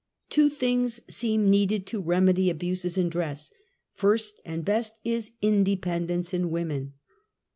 [0.31, 3.51] Two things seem needed to remedy abuses in dress.
[3.93, 6.93] First and best, is independence in women.